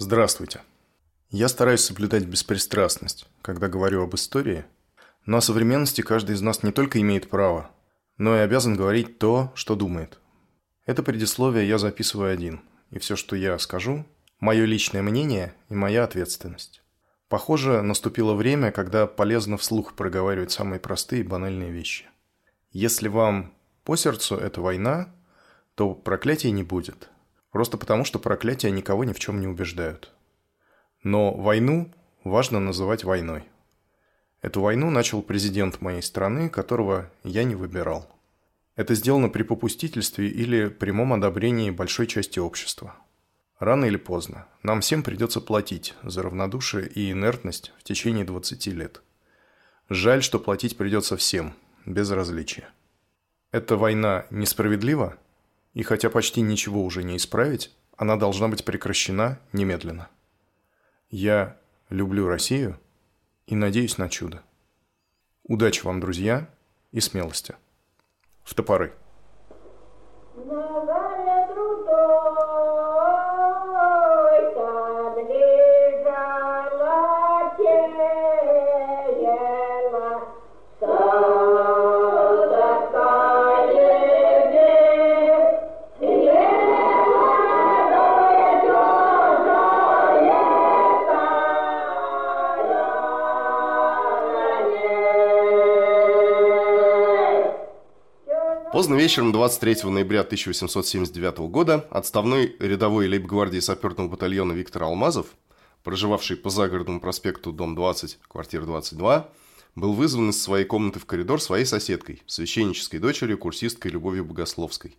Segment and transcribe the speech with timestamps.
[0.00, 0.60] Здравствуйте.
[1.28, 4.64] Я стараюсь соблюдать беспристрастность, когда говорю об истории,
[5.26, 7.72] но о современности каждый из нас не только имеет право,
[8.16, 10.20] но и обязан говорить то, что думает.
[10.86, 12.60] Это предисловие я записываю один,
[12.92, 14.06] и все, что я скажу–
[14.38, 16.80] мое личное мнение и моя ответственность.
[17.28, 22.04] Похоже, наступило время, когда полезно вслух проговаривать самые простые и банальные вещи.
[22.70, 23.52] Если вам
[23.82, 25.12] по сердцу эта война,
[25.74, 27.08] то проклятий не будет.
[27.50, 30.12] Просто потому, что проклятия никого ни в чем не убеждают.
[31.02, 31.92] Но войну
[32.24, 33.44] важно называть войной.
[34.42, 38.08] Эту войну начал президент моей страны, которого я не выбирал.
[38.76, 42.94] Это сделано при попустительстве или прямом одобрении большой части общества–
[43.58, 49.02] Рано или поздно нам всем придется платить за равнодушие и инертность в течение 20 лет.
[49.88, 52.68] Жаль, что платить придется всем, без различия.
[53.50, 55.16] Эта война несправедлива,
[55.78, 60.08] и хотя почти ничего уже не исправить, она должна быть прекращена немедленно.
[61.08, 61.56] Я
[61.88, 62.80] люблю Россию
[63.46, 64.42] и надеюсь на чудо.
[65.44, 66.50] Удачи вам, друзья,
[66.90, 67.54] и смелости.
[68.42, 68.92] В топоры.
[70.34, 70.77] Поздно
[99.08, 105.28] вечером 23 ноября 1879 года отставной рядовой лейб-гвардии саперного батальона Виктор Алмазов,
[105.82, 109.30] проживавший по загородному проспекту, дом 20, квартира 22,
[109.76, 114.94] был вызван из своей комнаты в коридор своей соседкой, священнической дочерью, курсисткой Любовью Богословской,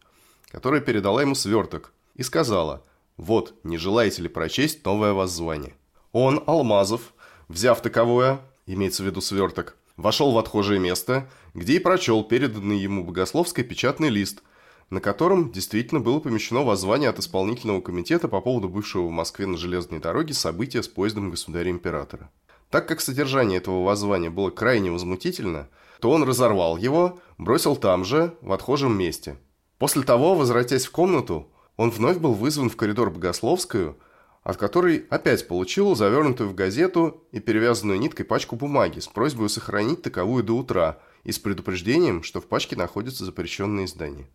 [0.47, 2.83] которая передала ему сверток и сказала
[3.15, 5.75] «Вот, не желаете ли прочесть новое воззвание?»
[6.13, 7.13] Он, Алмазов,
[7.47, 13.03] взяв таковое, имеется в виду сверток, вошел в отхожее место, где и прочел переданный ему
[13.03, 14.41] богословской печатный лист,
[14.89, 19.57] на котором действительно было помещено воззвание от исполнительного комитета по поводу бывшего в Москве на
[19.57, 22.31] железной дороге события с поездом государя-императора.
[22.69, 25.67] Так как содержание этого воззвания было крайне возмутительно,
[25.99, 29.37] то он разорвал его, бросил там же, в отхожем месте.
[29.79, 33.97] После того, возвратясь в комнату, он вновь был вызван в коридор Богословскую–
[34.49, 40.01] от которой опять получил завернутую в газету и перевязанную ниткой пачку бумаги с просьбой сохранить
[40.01, 44.27] таковую до утра и с предупреждением, что в пачке находятся запрещенные издания.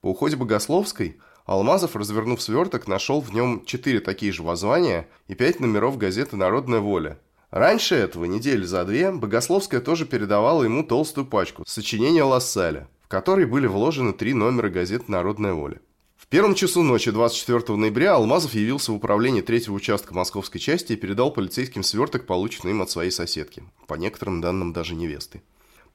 [0.00, 5.60] По уходе Богословской Алмазов, развернув сверток, нашел в нем четыре такие же воззвания и пять
[5.60, 7.18] номеров газеты «Народная воля».
[7.50, 13.44] Раньше этого, недели за две, Богословская тоже передавала ему толстую пачку сочинения Лассаля, в которой
[13.44, 15.82] были вложены три номера газеты «Народная воля»
[16.30, 21.32] первом часу ночи 24 ноября Алмазов явился в управление третьего участка московской части и передал
[21.32, 25.42] полицейским сверток, полученный им от своей соседки, по некоторым данным даже невесты.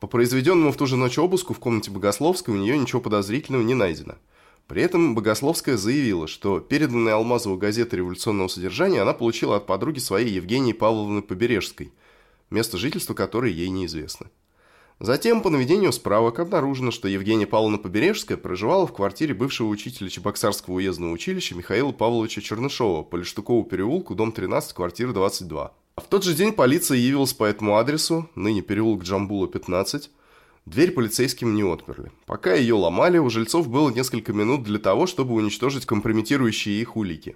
[0.01, 3.75] По произведенному в ту же ночь обыску в комнате Богословской у нее ничего подозрительного не
[3.75, 4.15] найдено.
[4.67, 10.33] При этом Богословская заявила, что переданные Алмазову газеты революционного содержания она получила от подруги своей
[10.33, 11.93] Евгении Павловны Побережской,
[12.49, 14.29] место жительства которой ей неизвестно.
[14.99, 20.75] Затем, по наведению справок, обнаружено, что Евгения Павловна Побережская проживала в квартире бывшего учителя Чебоксарского
[20.75, 25.73] уездного училища Михаила Павловича Чернышова по Лештукову переулку, дом 13, квартира 22.
[25.95, 30.09] А в тот же день полиция явилась по этому адресу, ныне переулок Джамбула, 15.
[30.65, 32.11] Дверь полицейским не отперли.
[32.25, 37.35] Пока ее ломали, у жильцов было несколько минут для того, чтобы уничтожить компрометирующие их улики.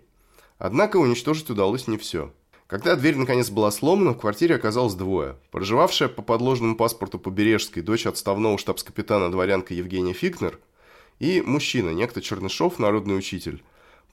[0.58, 2.31] Однако уничтожить удалось не все.
[2.69, 5.38] Когда дверь наконец была сломана, в квартире оказалось двое.
[5.50, 10.59] Проживавшая по подложному паспорту Побережской дочь отставного штабс-капитана дворянка Евгения Фигнер
[11.18, 13.63] и мужчина, некто Чернышов, народный учитель,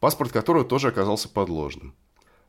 [0.01, 1.95] паспорт которого тоже оказался подложным.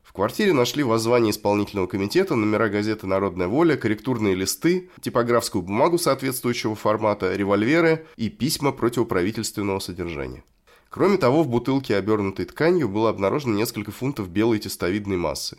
[0.01, 6.75] В квартире нашли воззвание исполнительного комитета, номера газеты «Народная воля», корректурные листы, типографскую бумагу соответствующего
[6.75, 10.45] формата, револьверы и письма противоправительственного содержания.
[10.89, 15.57] Кроме того, в бутылке, обернутой тканью, было обнаружено несколько фунтов белой тестовидной массы.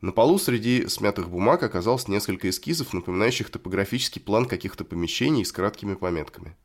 [0.00, 5.94] На полу среди смятых бумаг оказалось несколько эскизов, напоминающих топографический план каких-то помещений с краткими
[5.94, 6.56] пометками.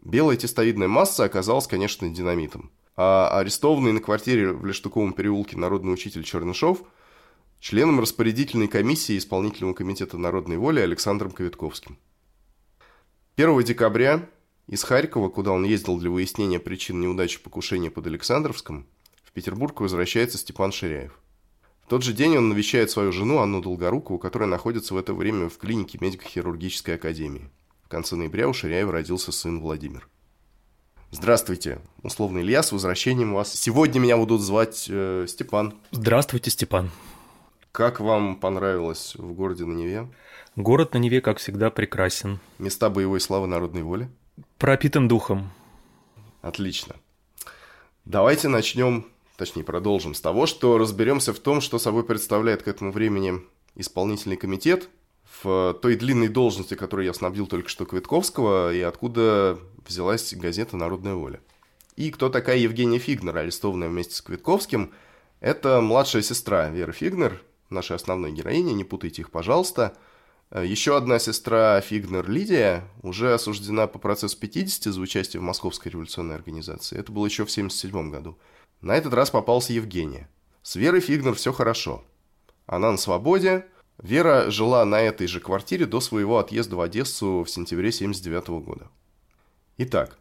[0.00, 2.70] Белая тестовидная масса оказалась, конечно, динамитом.
[2.96, 6.82] А арестованный на квартире в Лештуковом переулке народный учитель Чернышов
[7.58, 11.98] членом распорядительной комиссии исполнительного комитета народной воли Александром Ковитковским.
[13.36, 14.28] 1 декабря
[14.68, 18.86] из Харькова, куда он ездил для выяснения причин неудачи покушения под Александровском,
[19.24, 21.21] в Петербург возвращается Степан Ширяев
[21.92, 25.58] тот же день он навещает свою жену Анну Долгорукову, которая находится в это время в
[25.58, 27.50] клинике медико-хирургической академии.
[27.84, 30.08] В конце ноября у Ширяева родился сын Владимир.
[31.10, 33.52] Здравствуйте, условно Илья, с возвращением вас.
[33.52, 35.74] Сегодня меня будут звать э, Степан.
[35.90, 36.90] Здравствуйте, Степан.
[37.72, 40.08] Как вам понравилось в городе на Неве?
[40.56, 42.40] Город на Неве, как всегда, прекрасен.
[42.58, 44.08] Места боевой славы народной воли?
[44.56, 45.50] Пропитан духом.
[46.40, 46.96] Отлично.
[48.06, 52.92] Давайте начнем, точнее продолжим с того, что разберемся в том, что собой представляет к этому
[52.92, 53.40] времени
[53.74, 54.88] исполнительный комитет
[55.42, 61.14] в той длинной должности, которую я снабдил только что Квитковского, и откуда взялась газета «Народная
[61.14, 61.40] воля».
[61.96, 64.92] И кто такая Евгения Фигнер, арестованная вместе с Квитковским?
[65.40, 69.96] Это младшая сестра Веры Фигнер, нашей основной героини, не путайте их, пожалуйста.
[70.54, 76.34] Еще одна сестра Фигнер Лидия уже осуждена по процессу 50 за участие в Московской революционной
[76.34, 76.98] организации.
[76.98, 78.38] Это было еще в 1977 году.
[78.82, 80.28] На этот раз попался Евгения.
[80.64, 82.04] С Верой Фигнер все хорошо.
[82.66, 83.66] Она на свободе,
[84.02, 88.88] Вера жила на этой же квартире до своего отъезда в Одессу в сентябре 1979 года.
[89.78, 90.18] Итак,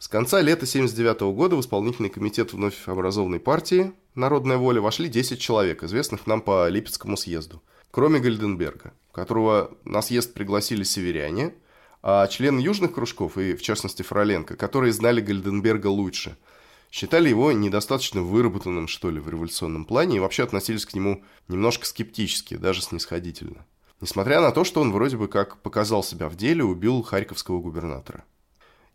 [0.00, 5.38] с конца лета 1979 года в исполнительный комитет вновь образованной партии «Народная воля» вошли 10
[5.38, 7.62] человек, известных нам по Липецкому съезду,
[7.92, 11.54] кроме Гальденберга, которого на съезд пригласили северяне,
[12.02, 16.36] а члены южных кружков, и в частности Фроленко, которые знали Гальденберга лучше–
[16.92, 21.86] считали его недостаточно выработанным, что ли, в революционном плане и вообще относились к нему немножко
[21.86, 23.66] скептически, даже снисходительно.
[24.02, 28.24] Несмотря на то, что он вроде бы как показал себя в деле, убил харьковского губернатора.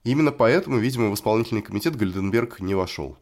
[0.03, 3.17] именно поэтому, видимо, в исполнительный комитет Гальденберг не вошел.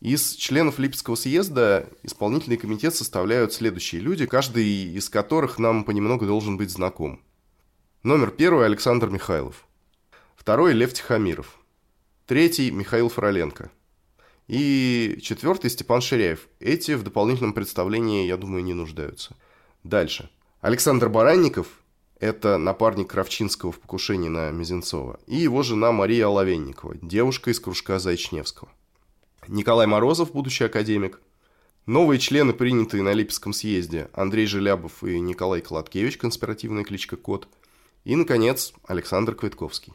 [0.00, 4.64] Из членов Липецкого съезда исполнительный комитет составляют следующие люди, каждый
[4.94, 7.20] из которых нам понемногу должен быть знаком.
[8.02, 9.66] Номер первый– Александр Михайлов.
[10.36, 11.58] Второй– Лев Тихомиров.
[12.26, 13.70] Третий– Михаил Фроленко.
[14.48, 16.48] И четвертый Степан Ширяев.
[16.60, 19.36] Эти в дополнительном представлении, я думаю, не нуждаются.
[19.82, 20.30] Дальше.
[20.60, 21.66] Александр Баранников–
[22.20, 25.18] это напарник Кравчинского в покушении на Мизинцова.
[25.26, 28.70] И его жена Мария Оловенникова, девушка из кружка Зайчневского.
[29.48, 31.20] Николай Морозов, будущий академик.
[31.86, 37.48] Новые члены, принятые на Липецком съезде, Андрей Желябов и Николай Колоткевич, конспиративная кличка Кот.
[38.04, 39.92] И, наконец, Александр Квитковский.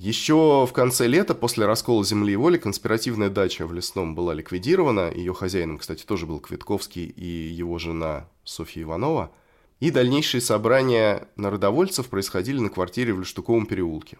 [0.00, 5.12] Еще в конце лета, после раскола земли и воли, конспиративная дача в Лесном была ликвидирована.
[5.14, 9.30] Ее хозяином, кстати, тоже был Квитковский и его жена Софья Иванова.
[9.78, 14.16] И дальнейшие собрания народовольцев происходили на квартире в Лештуковом переулке.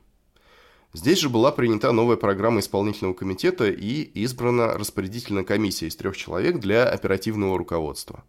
[0.92, 6.58] Здесь же была принята новая программа исполнительного комитета и избрана распорядительная комиссия из трех человек
[6.58, 8.22] для оперативного руководства.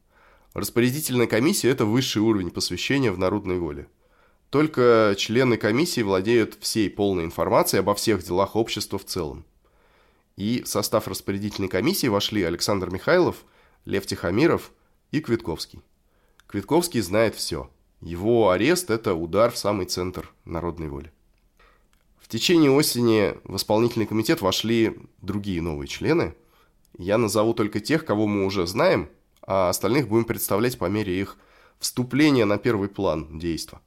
[0.54, 3.90] Распорядительная комиссия– это высший уровень посвящения в народной воле–
[4.52, 9.46] только члены комиссии владеют всей полной информацией обо всех делах общества в целом.
[10.36, 13.46] И в состав распорядительной комиссии вошли Александр Михайлов,
[13.86, 14.74] Лев Тихомиров
[15.12, 15.80] и Квитковский.
[16.48, 17.70] Квитковский знает все.
[18.02, 21.14] Его арест– это удар в самый центр народной воли.
[22.20, 26.36] В течение осени в исполнительный комитет вошли другие новые члены.
[26.98, 29.08] Я назову только тех, кого мы уже знаем,
[29.42, 31.38] а остальных будем представлять по мере их
[31.80, 33.80] вступления на первый план действия.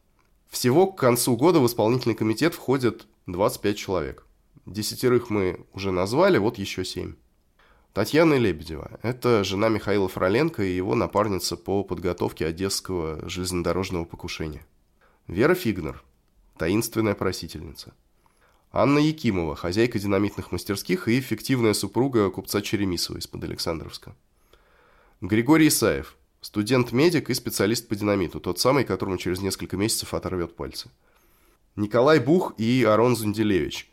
[0.54, 4.24] Всего к концу года в исполнительный комитет входят 25 человек.
[4.66, 7.16] Десятерых мы уже назвали, вот еще семь.
[7.92, 14.64] Татьяна Лебедева– это жена Михаила Фроленко и его напарница по подготовке одесского железнодорожного покушения.
[15.26, 16.04] Вера Фигнер–
[16.56, 17.92] таинственная просительница.
[18.70, 24.14] Анна Якимова– хозяйка динамитных мастерских и фиктивная супруга купца Черемисова из-под Александровска.
[25.20, 30.90] Григорий Исаев– Студент-медик и специалист по динамиту, тот самый, которому через несколько месяцев оторвет пальцы.
[31.74, 33.90] Николай Бух и Арон Зунделевич.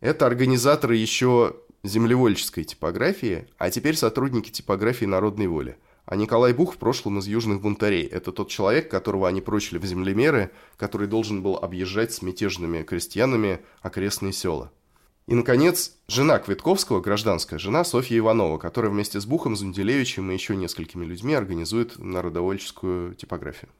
[0.00, 5.76] Это организаторы еще землевольческой типографии, а теперь сотрудники типографии народной воли.
[6.06, 8.06] А Николай Бух в прошлом из южных бунтарей.
[8.06, 13.60] Это тот человек, которого они прочили в землемеры, который должен был объезжать с мятежными крестьянами
[13.82, 14.72] окрестные села.
[15.26, 20.56] И, наконец, жена Квитковского, гражданская жена Софья Иванова, которая вместе с Бухом, Зунделевичем и еще
[20.56, 23.70] несколькими людьми организует народовольческую типографию.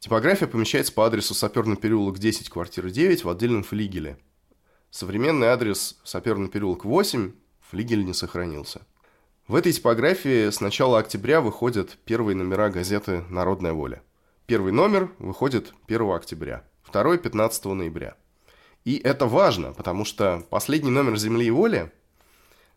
[0.00, 4.18] Типография помещается по адресу Саперный переулок 10, квартира 9 в отдельном флигеле.
[4.90, 7.32] Современный адрес Саперный переулок 8,
[7.70, 8.82] флигель не сохранился.
[9.46, 14.02] В этой типографии с начала октября выходят первые номера газеты «Народная воля».
[14.46, 18.16] Первый номер выходит 1 октября, второй– 15 ноября–
[18.86, 21.90] и это важно, потому что последний номер «Земли и воли»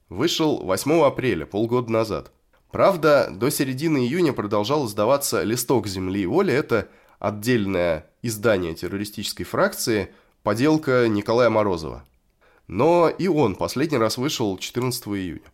[0.09, 2.31] вышел 8 апреля, полгода назад.
[2.71, 6.51] Правда, до середины июня продолжал издаваться «Листок земли и воли».
[6.51, 6.87] Это
[7.19, 10.11] отдельное издание террористической фракции,
[10.41, 12.03] поделка Николая Морозова.
[12.65, 15.51] Но и он последний раз вышел 14 июня.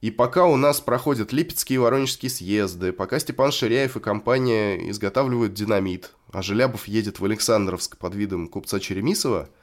[0.00, 5.54] И пока у нас проходят Липецкие и Воронежские съезды, пока Степан Ширяев и компания изготавливают
[5.54, 9.48] динамит, а Желябов едет в Александровск под видом купца Черемисова–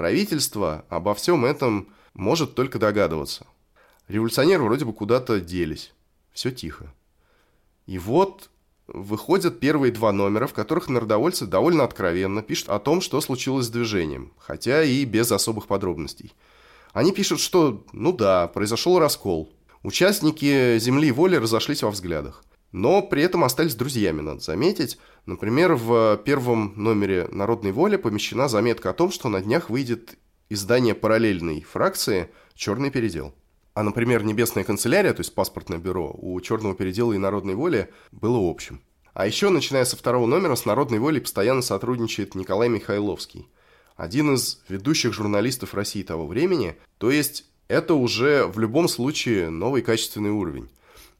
[0.00, 3.46] Правительство обо всем этом может только догадываться.
[4.08, 5.92] Революционеры вроде бы куда-то делись.
[6.32, 6.94] Все тихо.
[7.84, 8.48] И вот
[8.86, 13.68] выходят первые два номера, в которых народовольцы довольно откровенно пишут о том, что случилось с
[13.68, 16.32] движением, хотя и без особых подробностей.
[16.94, 19.52] Они пишут, что, ну да, произошел раскол.
[19.82, 22.42] Участники «Земли и воли» разошлись во взглядах.
[22.72, 24.98] Но при этом остались друзьями, надо заметить.
[25.26, 30.16] Например, в первом номере «Народной воли» помещена заметка о том, что на днях выйдет
[30.48, 33.34] издание параллельной фракции «Черный передел».
[33.74, 38.38] А, например, Небесная канцелярия, то есть паспортное бюро, у Черного передела и Народной воли было
[38.50, 38.82] общим.
[39.14, 43.48] А еще, начиная со второго номера, с Народной волей постоянно сотрудничает Николай Михайловский,
[43.96, 49.82] один из ведущих журналистов России того времени, то есть это уже в любом случае новый
[49.82, 50.68] качественный уровень.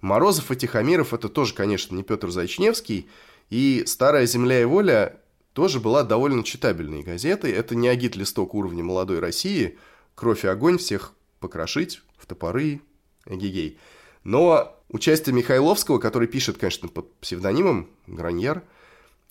[0.01, 3.09] Морозов и Тихомиров это тоже, конечно, не Петр Зайчневский,
[3.51, 5.21] и «Старая земля и воля»
[5.53, 7.51] тоже была довольно читабельной газетой.
[7.51, 9.79] Это не агит-листок уровня молодой России,
[10.15, 12.81] кровь и огонь всех покрошить, в топоры,
[13.27, 13.79] эгегей.
[14.23, 18.63] Но участие Михайловского, который пишет, конечно, под псевдонимом Граньяр,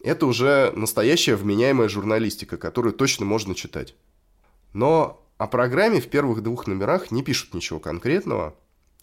[0.04, 3.96] это уже настоящая вменяемая журналистика, которую точно можно читать.
[4.74, 8.56] Но о программе в первых двух номерах не пишут ничего конкретного,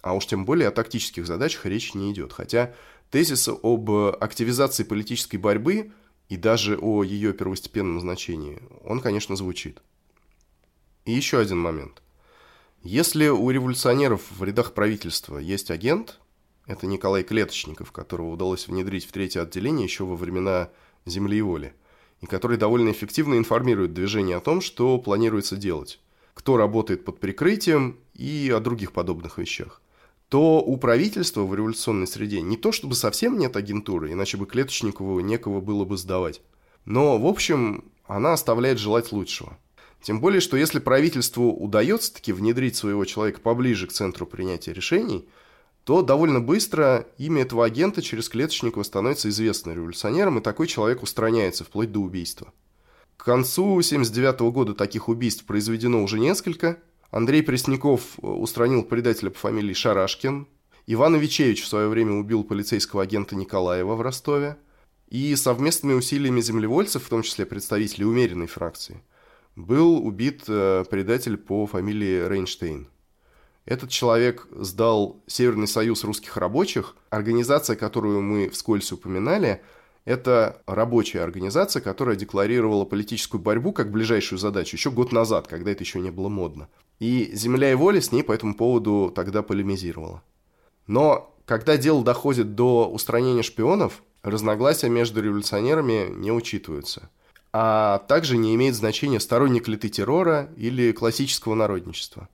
[0.03, 2.33] а уж тем более о тактических задачах речь не идет.
[2.33, 2.75] Хотя
[3.11, 5.93] тезисы об активизации политической борьбы
[6.29, 9.83] и даже о ее первостепенном значении, он, конечно, звучит.
[11.05, 12.03] И еще один момент.
[12.83, 16.21] Если у революционеров в рядах правительства есть агент,
[16.67, 20.71] это Николай Клеточников, которого удалось внедрить в третье отделение еще во времена
[21.05, 21.75] «Земли и воли»,
[22.21, 26.01] и который довольно эффективно информирует движение о том, что планируется делать,
[26.35, 29.81] кто работает под прикрытием и о других подобных вещах,
[30.37, 35.21] то у правительства в революционной среде не то чтобы совсем нет агентуры, иначе бы Клеточникову
[35.21, 36.43] некого было бы сдавать,
[36.85, 39.57] но, в общем, она оставляет желать лучшего–
[40.03, 45.27] тем более, что если правительству удается таки внедрить своего человека поближе к центру принятия решений,
[45.85, 51.65] то довольно быстро имя этого агента через Клеточникова становится известно революционерам, и такой человек устраняется
[51.65, 52.53] вплоть до убийства.
[53.17, 56.79] К концу 1979 года таких убийств произведено уже несколько.
[57.11, 60.47] Андрей Пресняков устранил предателя по фамилии Шарашкин.
[60.87, 64.57] Иван Ивичевич в свое время убил полицейского агента Николаева в Ростове.
[65.09, 69.03] И совместными усилиями землевольцев, в том числе представителей умеренной фракции–
[69.57, 72.89] был убит э, предатель по фамилии Рейнштейн.
[73.65, 76.95] Этот человек сдал Северный союз русских рабочих.
[77.11, 79.63] Организация, которую мы вскользь упоминали,
[80.07, 85.85] это рабочая организация, которая декларировала политическую борьбу как ближайшую задачу еще год назад, когда это
[85.85, 86.69] еще не было модно.
[86.99, 90.23] И «Земля и воля» с ней по этому поводу тогда полемизировала.
[90.87, 97.11] Но когда дело доходит до устранения шпионов, разногласия между революционерами не учитываются–
[97.59, 102.29] а также не имеет значения, сторонник ли ты террора или классического народничества.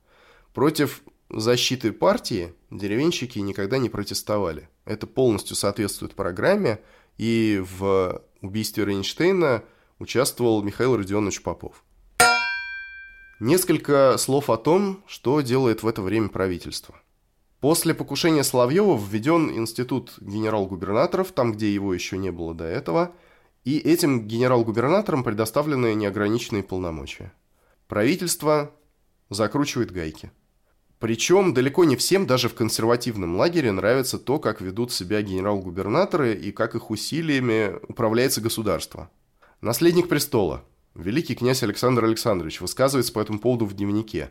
[0.52, 4.68] Против защиты партии деревенщики никогда не протестовали.
[4.84, 6.80] Это полностью соответствует программе,
[7.18, 9.64] и в убийстве Рейнштейна
[9.98, 11.84] участвовал Михаил Родионович Попов.
[13.40, 16.94] Несколько слов о том, что делает в это время правительство.
[17.60, 23.14] После покушения Соловьева введен институт генерал-губернаторов, там, где его еще не было до этого–
[23.64, 27.32] и этим генерал-губернаторам предоставлены неограниченные полномочия.
[27.86, 28.72] Правительство
[29.30, 30.32] закручивает гайки.
[31.02, 36.52] Причем далеко не всем, даже в консервативном лагере, нравится то, как ведут себя генерал-губернаторы и
[36.52, 39.10] как их усилиями управляется государство.
[39.60, 44.30] Наследник престола, великий князь Александр Александрович, высказывается по этому поводу в дневнике.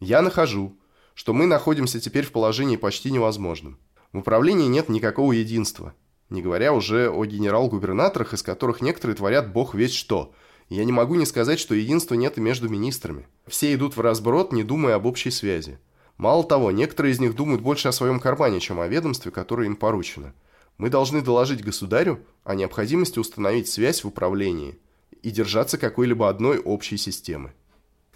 [0.00, 0.74] «Я нахожу,
[1.12, 3.78] что мы находимся теперь в положении почти невозможном.
[4.14, 5.92] В управлении нет никакого единства–
[6.30, 10.32] не говоря уже о генерал-губернаторах, из которых некоторые творят бог весь что.
[10.74, 13.26] Я не могу не сказать, что единства нет и между министрами.
[13.46, 15.78] Все идут в разброд, не думая об общей связи.
[16.16, 19.76] Мало того, некоторые из них думают больше о своем кармане, чем о ведомстве, которое им
[19.76, 20.32] поручено.
[20.78, 24.78] Мы должны доложить государю о необходимости установить связь в управлении
[25.22, 27.52] и держаться какой-либо одной общей системы.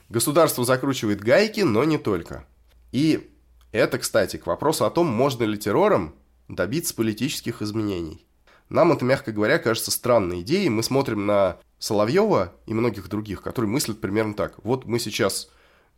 [0.08, 2.46] Государство закручивает гайки, но не только.
[2.92, 3.30] И
[3.72, 6.14] это, кстати, к вопросу о том, можно ли террором
[6.48, 8.26] добиться политических изменений.
[8.68, 10.68] Нам это, мягко говоря, кажется странной идеей.
[10.68, 14.54] Мы смотрим на Соловьева и многих других, которые мыслят примерно так.
[14.62, 15.50] Вот мы сейчас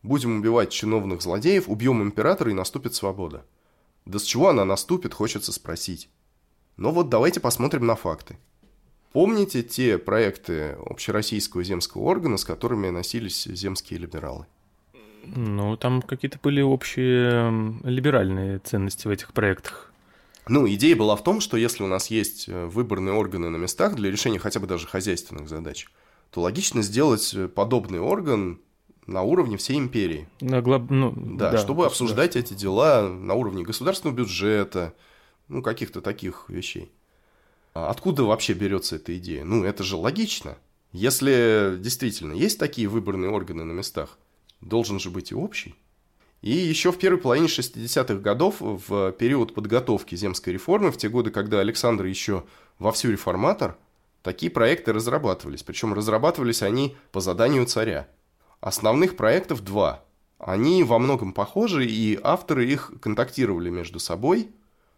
[0.03, 3.45] будем убивать чиновных злодеев, убьем императора и наступит свобода.
[4.07, 6.09] Да с чего она наступит, хочется спросить.
[6.77, 8.39] Но вот давайте посмотрим на факты.
[9.13, 14.47] Помните те проекты общероссийского земского органа, с которыми носились земские либералы?
[15.25, 19.90] Ну, там какие-то были общие либеральные ценности в этих проектах.
[20.49, 23.95] Ну, идея была в том, что если у нас есть э, выборные органы на местах
[23.95, 25.87] для решения хотя бы даже хозяйственных задач,
[26.31, 28.61] то логично сделать э, подобный орган
[29.07, 30.29] на уровне всей империи.
[30.41, 30.91] На глоб...
[30.91, 34.95] ну, Да, чтобы обсуждать эти дела на уровне государственного бюджета,
[35.49, 36.91] ну, каких-то таких вещей.
[37.75, 39.45] А откуда вообще берется эта идея?
[39.45, 40.59] Ну, это же логично.
[40.93, 44.19] Если действительно есть такие выборные органы на местах,
[44.61, 45.75] должен же быть и общий.
[46.43, 51.31] И еще в первой половине 60-х годов, в период подготовки земской реформы, в те годы,
[51.31, 52.45] когда Александр еще
[52.79, 53.77] вовсю реформатор,
[54.23, 55.63] такие проекты разрабатывались.
[55.63, 58.09] Причем разрабатывались они по заданию царя.
[58.61, 60.03] Основных проектов два.
[60.39, 64.49] Они во многом похожи, и авторы их контактировали между собой.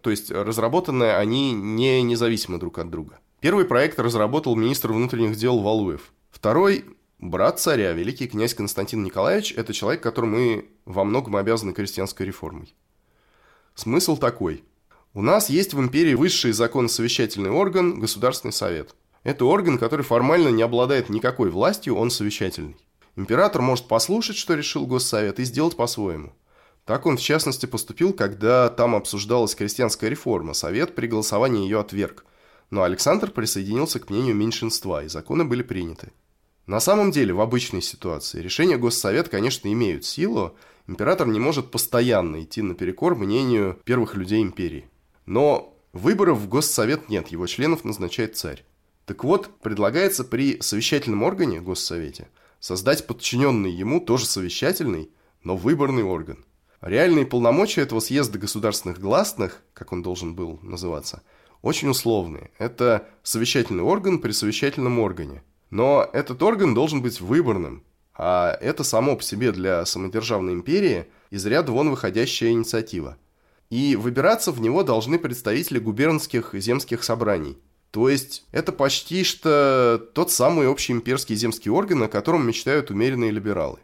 [0.01, 3.19] То есть разработаны они не независимо друг от друга.
[3.41, 6.13] Первый проект разработал министр внутренних дел Валуев.
[6.31, 6.85] Второй
[7.23, 12.75] Брат царя, великий князь Константин Николаевич, это человек, которому мы во многом обязаны крестьянской реформой.
[13.75, 14.65] Смысл такой.
[15.15, 18.95] У нас есть в империи высший законосовещательный орган– Государственный совет.
[19.25, 22.77] Это орган, который формально не обладает никакой властью, он совещательный.
[23.17, 26.33] Император может послушать, что решил Госсовет, и сделать по-своему.
[26.85, 30.55] Так он, в частности, поступил, когда там обсуждалась крестьянская реформа.
[30.55, 32.25] Совет при голосовании ее отверг.
[32.71, 36.11] Но Александр присоединился к мнению меньшинства, и законы были приняты.
[36.67, 42.43] На самом деле, в обычной ситуации решения Госсовета, конечно, имеют силу, император не может постоянно
[42.43, 44.89] идти наперекор мнению первых людей империи.
[45.27, 48.65] Но выборов в Госсовет нет, его членов назначает царь.
[49.07, 52.29] Так вот, предлагается при совещательном органе, Госсовете,
[52.61, 55.11] создать подчиненный ему, тоже совещательный,
[55.43, 56.45] но выборный орган.
[56.81, 61.23] Реальные полномочия этого съезда государственных гласных, как он должен был называться,
[61.61, 62.53] очень условные.
[62.59, 65.43] Это совещательный орган при совещательном органе–
[65.73, 67.83] но этот орган должен быть выборным,
[68.15, 73.17] а это само по себе для самодержавной империи из ряда вон выходящая инициатива.
[73.71, 77.57] И выбираться в него должны представители губернских земских собраний.
[77.91, 83.31] То есть это почти что тот самый общий имперский земский орган, о котором мечтают умеренные
[83.31, 83.79] либералы.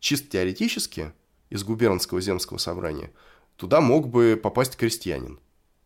[0.00, 1.12] Чисто теоретически
[1.50, 3.10] из губернского земского собрания
[3.56, 5.38] туда мог бы попасть крестьянин.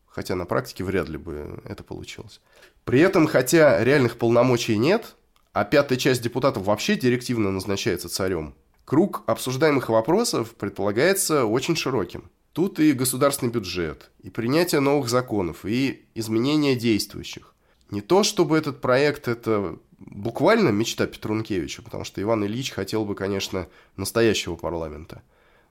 [0.06, 2.40] Хотя на практике вряд ли бы это получилось.
[2.84, 5.16] При этом, хотя реальных полномочий нет,
[5.52, 12.30] а пятая часть депутатов вообще директивно назначается царем, круг обсуждаемых вопросов предполагается очень широким.
[12.52, 17.54] Тут и государственный бюджет, и принятие новых законов, и изменение действующих.
[17.90, 23.14] Не то, чтобы этот проект– это буквально мечта Петрункевича, потому что Иван Ильич хотел бы,
[23.14, 25.22] конечно, настоящего парламента.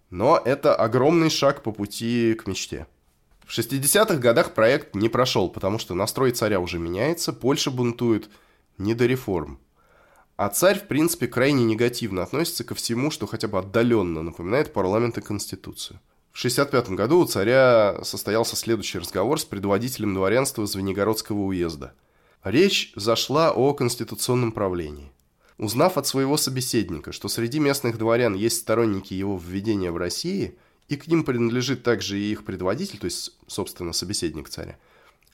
[0.10, 2.88] Но это огромный шаг по пути к мечте.
[3.46, 8.30] В 60-х годах проект не прошел, потому что настрой царя уже меняется, Польша бунтует,
[8.78, 9.60] не до реформ.
[10.40, 15.18] А царь, в принципе, крайне негативно относится ко всему, что хотя бы отдаленно напоминает парламент
[15.18, 16.00] и конституцию.
[16.32, 21.94] В 1965 году у царя состоялся следующий разговор с предводителем дворянства Звенигородского уезда.
[22.42, 25.12] Речь зашла о конституционном правлении.
[25.58, 30.96] Узнав от своего собеседника, что среди местных дворян есть сторонники его введения в России, и
[30.96, 34.78] к ним принадлежит также и их предводитель, то есть, собственно, собеседник царя,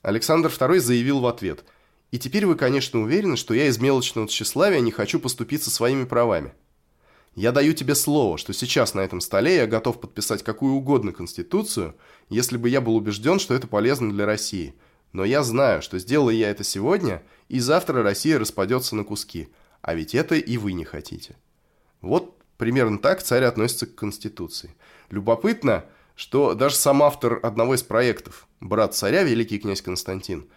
[0.02, 1.64] Александр II заявил в ответ–
[2.16, 6.54] и теперь вы, конечно, уверены, что я из мелочного тщеславия не хочу поступиться своими правами.
[7.36, 11.94] Я даю тебе слово, что сейчас на этом столе я готов подписать какую угодно конституцию,
[12.30, 14.76] если бы я был убежден, что это полезно для России.
[15.12, 19.50] Но я знаю, что сделаю я это сегодня, и завтра Россия распадется на куски.
[19.82, 21.36] А ведь это и вы не хотите.
[22.00, 24.74] Вот примерно так царь относится к Конституции.
[25.10, 25.84] Любопытно,
[26.16, 30.48] что даже сам автор одного из проектов, брат царя, великий князь Константин,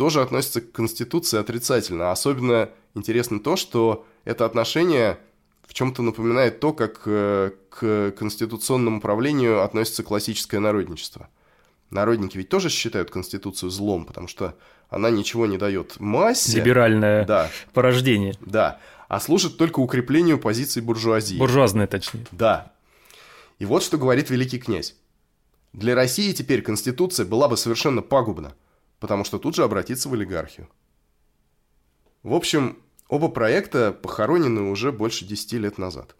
[0.00, 2.10] тоже относится к Конституции отрицательно.
[2.10, 5.18] Особенно интересно то, что это отношение
[5.66, 11.28] в чем-то напоминает то, как э, к конституционному правлению относится классическое народничество.
[11.90, 14.56] Народники ведь тоже считают Конституцию злом, потому что
[14.88, 16.56] она ничего не дает массе.
[16.56, 18.38] Либеральное да, порождение.
[18.40, 21.36] Да, а служит только укреплению позиций буржуазии.
[21.36, 22.24] Буржуазное, точнее.
[22.32, 22.72] Да.
[23.58, 24.96] И вот что говорит великий князь.
[25.74, 28.54] Для России теперь Конституция была бы совершенно пагубна–
[29.00, 30.68] потому что тут же обратиться в олигархию.
[32.22, 36.14] В общем, оба проекта похоронены уже больше 10 лет назад.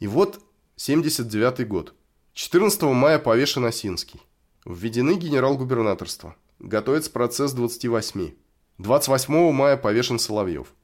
[0.00, 0.40] И вот
[0.76, 1.94] 79 год.
[2.32, 4.20] 14 мая повешен Осинский.
[4.64, 6.34] Введены генерал-губернаторство.
[6.58, 8.32] Готовится процесс 28.
[8.78, 10.74] 28 мая повешен Соловьев.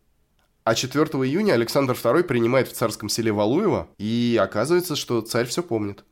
[0.64, 5.62] А 4 июня Александр II принимает в царском селе Валуева, и оказывается, что царь все
[5.62, 6.04] помнит.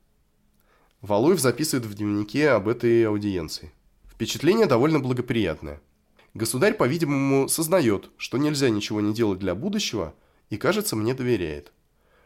[1.02, 3.72] Валуев записывает в дневнике об этой аудиенции.
[4.16, 5.82] Впечатление довольно благоприятное.
[6.32, 10.14] Государь, по-видимому, сознает, что нельзя ничего не делать для будущего,
[10.48, 11.70] и, кажется, мне доверяет.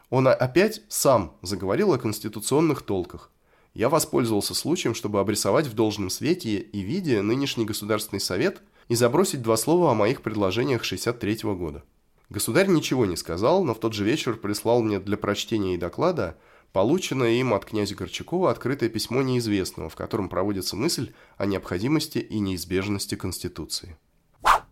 [0.08, 3.32] Он опять сам заговорил о конституционных толках.
[3.74, 9.42] Я воспользовался случаем, чтобы обрисовать в должном свете и виде нынешний Государственный совет и забросить
[9.42, 11.82] два слова о моих предложениях 63 -го года.
[12.28, 16.38] Государь ничего не сказал, но в тот же вечер прислал мне для прочтения и доклада
[16.72, 22.38] полученное им от князя Горчакова открытое письмо неизвестного, в котором проводится мысль о необходимости и
[22.38, 23.96] неизбежности Конституции.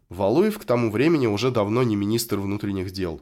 [0.09, 3.21] Валуев к тому времени уже давно не министр внутренних дел,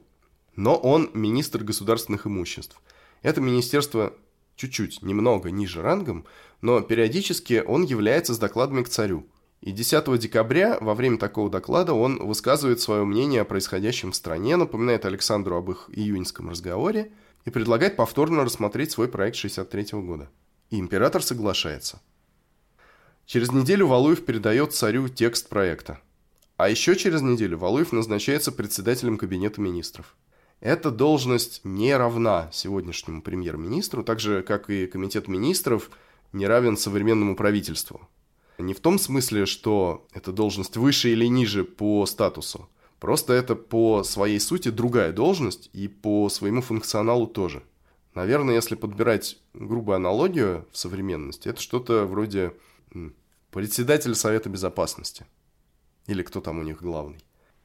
[0.55, 2.81] но он министр государственных имуществ.
[3.23, 4.15] Это министерство
[4.57, 6.27] чуть-чуть, немного ниже рангом,
[6.61, 9.27] но периодически он является с докладами к царю.
[9.61, 14.57] И 10 декабря во время такого доклада он высказывает свое мнение о происходящем в стране,
[14.57, 17.13] напоминает Александру об их июньском разговоре
[17.47, 20.29] и предлагает повторно рассмотреть свой проект 63 года.
[20.69, 22.03] И император соглашается.
[23.25, 26.01] Через неделю Валуев передает царю текст проекта.
[26.57, 30.17] А еще через неделю Валуев назначается председателем Кабинета министров.
[30.61, 35.91] Эта должность не равна сегодняшнему премьер-министру, так же, как и Комитет министров
[36.33, 38.09] не равен современному правительству.
[38.59, 42.69] Не в том смысле, что эта должность выше или ниже по статусу.
[43.07, 47.63] Просто это по своей сути другая должность и по своему функционалу тоже.
[48.15, 52.53] Наверное, если подбирать грубую аналогию в современности, это что-то вроде
[53.53, 55.25] председателя Совета Безопасности–
[56.09, 57.21] или кто там у них главный.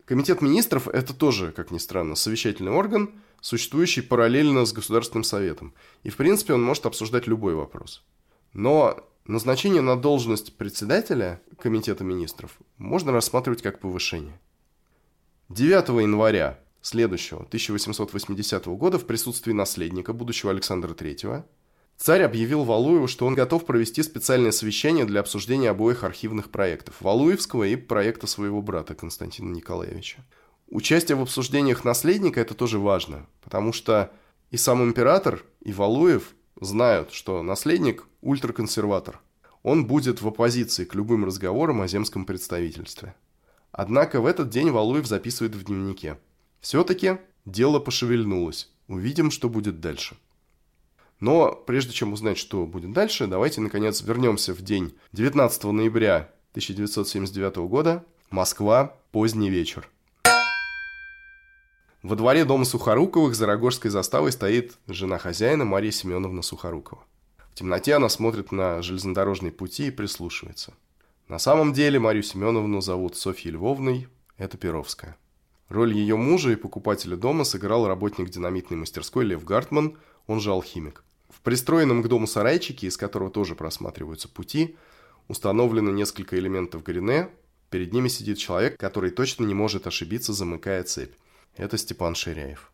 [0.05, 3.09] Комитет министров– это тоже, как ни странно, совещательный орган,
[3.41, 5.73] существующий параллельно с Государственным советом.
[6.03, 8.03] И, в принципе, он может обсуждать любой вопрос.
[8.53, 14.39] Но назначение на должность председателя Комитета министров можно рассматривать как повышение.
[15.53, 21.43] 9 января следующего, 1880 года, в присутствии наследника, будущего Александра III,
[21.97, 27.65] Царь объявил Валуеву, что он готов провести специальное совещание для обсуждения обоих архивных проектов– Валуевского
[27.65, 30.25] и проекта своего брата Константина Николаевича.
[30.69, 34.09] Участие в обсуждениях наследника– это тоже важно, потому что
[34.51, 39.19] и сам император, и Валуев знают, что наследник– ультраконсерватор.
[39.63, 43.15] Он будет в оппозиции к любым разговорам о земском представительстве.
[43.71, 46.17] Однако в этот день Валуев записывает в дневнике.
[46.59, 48.69] Все-таки дело пошевельнулось.
[48.87, 50.17] Увидим, что будет дальше.
[51.19, 57.57] Но прежде чем узнать, что будет дальше, давайте, наконец, вернемся в день 19 ноября 1979
[57.69, 58.03] года.
[58.31, 59.87] Москва, поздний вечер.
[62.01, 67.03] Во дворе дома Сухоруковых за Рогожской заставой стоит жена хозяина Мария Семеновна Сухорукова.
[67.51, 70.73] В темноте она смотрит на железнодорожные пути и прислушивается.
[71.31, 75.15] На самом деле Марию Семеновну зовут Софьей Львовной, это Перовская.
[75.69, 81.05] Роль ее мужа и покупателя дома сыграл работник динамитной мастерской Лев Гартман, он же алхимик.
[81.29, 84.75] В пристроенном к дому сарайчике, из которого тоже просматриваются пути,
[85.29, 87.29] установлено несколько элементов грине.
[87.69, 91.13] Перед ними сидит человек, который точно не может ошибиться, замыкая цепь.
[91.55, 92.73] Это Степан Ширяев.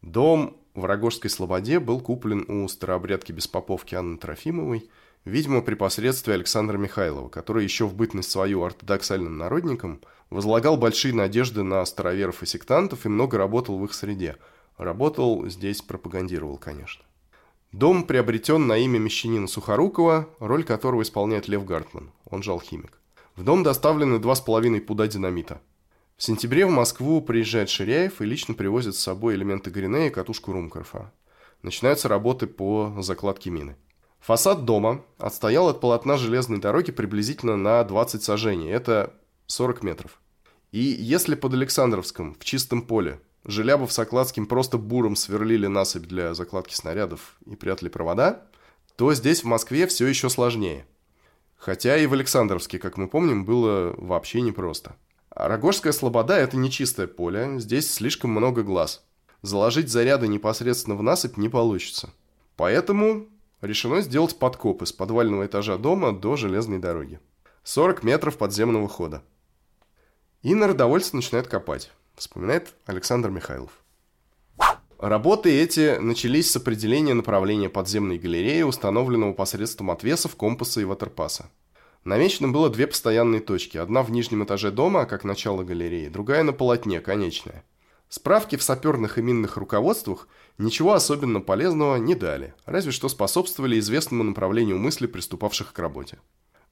[0.00, 4.88] Дом в Рогожской Слободе был куплен у старообрядки Беспоповки Анны Трофимовой,
[5.28, 11.62] видимо, при посредстве Александра Михайлова, который еще в бытность свою ортодоксальным народником возлагал большие надежды
[11.62, 14.36] на староверов и сектантов и много работал в их среде–
[14.78, 17.04] Работал здесь, пропагандировал, конечно.
[17.72, 23.00] Дом приобретен на имя мещанина Сухорукова, роль которого исполняет Лев Гартман, он же алхимик.
[23.34, 25.60] В дом доставлены два с половиной пуда динамита.
[26.16, 30.52] В сентябре в Москву приезжает Ширяев и лично привозит с собой элементы Грине и катушку
[30.52, 31.12] Румкарфа.
[31.62, 33.76] Начинаются работы по закладке мины.
[34.20, 39.14] Фасад дома отстоял от полотна железной дороги приблизительно на 20 сажений, это
[39.46, 40.20] 40 метров.
[40.72, 46.34] И если под Александровском, в чистом поле, Желябов с Окладским просто буром сверлили насыпь для
[46.34, 48.42] закладки снарядов и прятали провода,
[48.96, 50.84] то здесь, в Москве, все еще сложнее.
[51.56, 54.96] Хотя и в Александровске, как мы помним, было вообще непросто.
[55.30, 59.04] А Рогожская слобода– это не чистое поле, здесь слишком много глаз.
[59.42, 62.10] Заложить заряды непосредственно в насыпь не получится.
[62.56, 63.28] Поэтому
[63.60, 67.20] решено сделать подкопы с подвального этажа дома до железной дороги.
[67.64, 69.22] 40 метров подземного хода.
[70.42, 73.70] И народовольцы начинают копать вспоминает Александр Михайлов.
[74.98, 81.50] Работы эти начались с определения направления подземной галереи, установленного посредством отвесов, компаса и ватерпаса.
[82.04, 83.76] Намечено было две постоянные точки.
[83.76, 87.64] Одна в нижнем этаже дома, как начало галереи, другая на полотне, конечная.
[88.08, 94.24] Справки в саперных и минных руководствах ничего особенно полезного не дали, разве что способствовали известному
[94.24, 96.18] направлению мысли приступавших к работе.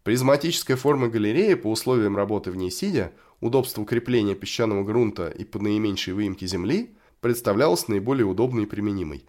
[0.03, 5.59] Призматическая форма галереи по условиям работы в ней сидя удобству крепления песчаного грунта и по
[5.59, 9.27] наименьшей выемке земли представлялась наиболее удобной и применимой.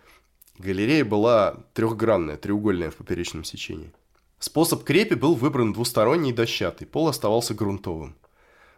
[0.57, 3.91] Галерея была трехгранная, треугольная в поперечном сечении.
[4.39, 8.15] Способ крепи был выбран двусторонний дощатый, пол оставался грунтовым.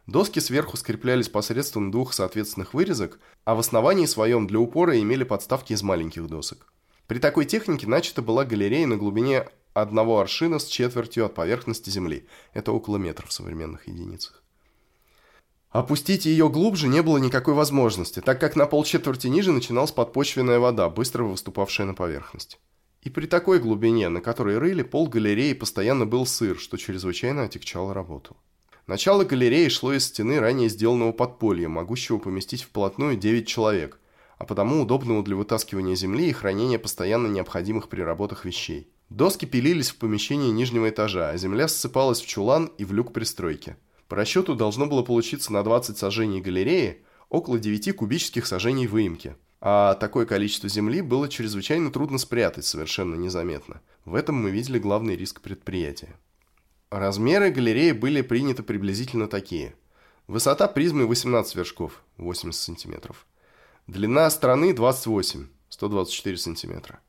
[0.09, 5.73] Доски сверху скреплялись посредством двух соответственных вырезок, а в основании своем для упора имели подставки
[5.73, 6.73] из маленьких досок.
[7.05, 12.27] При такой технике начата была галерея на глубине одного аршина с четвертью от поверхности земли.
[12.53, 14.41] Это около метра в современных единицах.
[15.69, 20.89] Опустить ее глубже не было никакой возможности, так как на полчетверти ниже начиналась подпочвенная вода,
[20.89, 22.59] быстро выступавшая на поверхность.
[23.03, 27.93] И при такой глубине, на которой рыли, пол галереи постоянно был сыр, что чрезвычайно отягчало
[27.93, 28.35] работу.
[28.89, 33.99] Начало галереи шло из стены ранее сделанного подполья, могущего поместить вплотную 9 человек,
[34.39, 38.91] а потому удобного для вытаскивания земли и хранения постоянно необходимых при работах вещей.
[39.11, 43.75] Доски пилились в помещении нижнего этажа, а земля ссыпалась в чулан и в люк пристройки.
[44.07, 49.35] По расчету должно было получиться на 20 сажений галереи около 9 кубических сажений выемки.
[49.61, 53.81] А такое количество земли было чрезвычайно трудно спрятать совершенно незаметно.
[54.05, 56.15] В этом мы видели главный риск предприятия.
[56.91, 59.75] Размеры галереи были приняты приблизительно такие.
[60.25, 63.27] Высота призмы 18 вершков, 80 сантиметров.
[63.85, 66.99] Длина стороны 28, 124 сантиметра.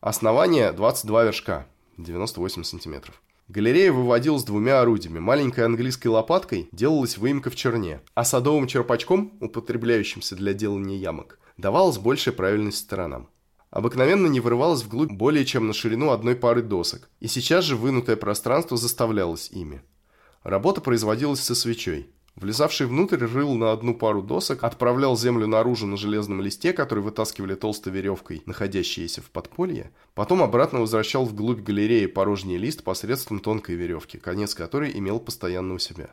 [0.00, 3.22] Основание 22 вершка, 98 сантиметров.
[3.46, 5.20] Галерея выводилась двумя орудиями.
[5.20, 11.98] Маленькой английской лопаткой делалась выемка в черне, а садовым черпачком, употребляющимся для делания ямок, давалась
[11.98, 13.28] большая правильность сторонам.
[13.72, 18.16] Обыкновенно не вырывалась вглубь более чем на ширину одной пары досок, и сейчас же вынутое
[18.16, 19.80] пространство заставлялось ими.
[20.42, 22.10] Работа производилась со свечой.
[22.36, 27.54] Влезавший внутрь рыл на одну пару досок, отправлял землю наружу на железном листе, который вытаскивали
[27.54, 34.18] толстой веревкой, находящиеся в подполье, потом обратно возвращал вглубь галереи порожний лист посредством тонкой веревки,
[34.18, 36.10] конец которой имел постоянно у себя.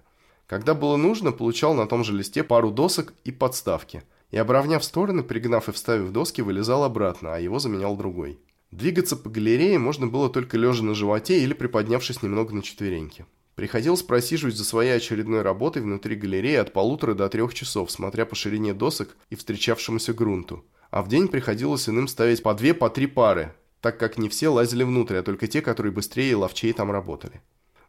[0.48, 5.24] Когда было нужно, получал на том же листе пару досок и подставки, и, обровняв стороны,
[5.24, 8.40] пригнав и вставив доски, вылезал обратно, а его заменял другой.
[8.72, 13.26] Двигаться по галерее можно было только лежа на животе или приподнявшись немного на четвереньки.
[13.56, 18.36] Приходилось просиживать за своей очередной работой внутри галереи от полутора до трех часов, смотря по
[18.36, 20.64] ширине досок и встречавшемуся грунту.
[20.92, 24.50] А в день приходилось иным ставить по две, по три пары, так как не все
[24.50, 27.42] лазили внутрь, а только те, которые быстрее и ловчее там работали.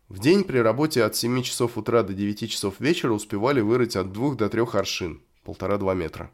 [0.09, 4.13] В день при работе от 7 часов утра до 9 часов вечера успевали вырыть от
[4.13, 6.31] 2 до 3 аршин, полтора-два метра.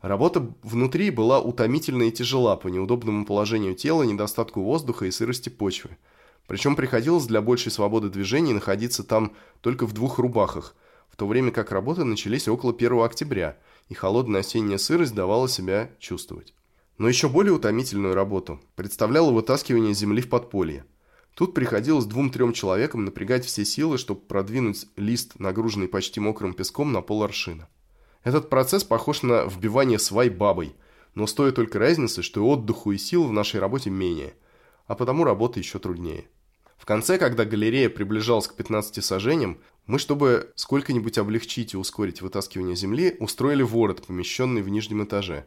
[0.00, 5.98] Работа внутри была утомительна и тяжела по неудобному положению тела, недостатку воздуха и сырости почвы.
[6.46, 10.74] Причем приходилось для большей свободы движений находиться там только в двух рубахах,
[11.10, 15.90] в то время как работы начались около 1 октября, и холодная осенняя сырость давала себя
[15.98, 16.54] чувствовать.
[16.96, 20.84] Но еще более утомительную работу представляло вытаскивание земли в подполье.
[21.34, 27.00] Тут приходилось двум-трем человекам напрягать все силы, чтобы продвинуть лист, нагруженный почти мокрым песком, на
[27.02, 27.68] пол аршина.
[28.22, 30.74] Этот процесс похож на вбивание свай бабой,
[31.14, 34.34] но стоит только разницы, что отдыху и сил в нашей работе менее,
[34.86, 36.26] а потому работа еще труднее.
[36.76, 42.74] В конце, когда галерея приближалась к 15 сажениям, мы, чтобы сколько-нибудь облегчить и ускорить вытаскивание
[42.74, 45.44] земли, устроили ворот, помещенный в нижнем этаже.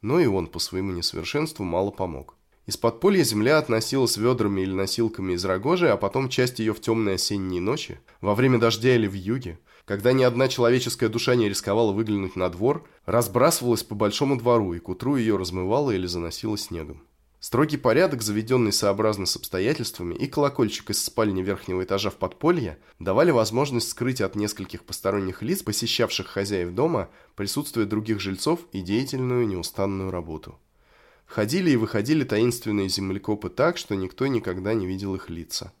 [0.00, 2.36] Но и он по своему несовершенству мало помог.
[2.66, 7.14] Из подполья земля относилась ведрами или носилками из рогожи, а потом часть ее в темные
[7.14, 11.92] осенние ночи, во время дождя или в юге, когда ни одна человеческая душа не рисковала
[11.92, 17.02] выглянуть на двор, разбрасывалась по большому двору, и к утру ее размывало или заносило снегом.
[17.38, 23.30] Строгий порядок, заведенный сообразно с обстоятельствами, и колокольчик из спальни верхнего этажа в подполье давали
[23.30, 30.10] возможность скрыть от нескольких посторонних лиц, посещавших хозяев дома, присутствие других жильцов и деятельную неустанную
[30.10, 30.58] работу.
[31.26, 35.72] Входили и выходили таинственные землекопы так, что никто никогда не видел их лица.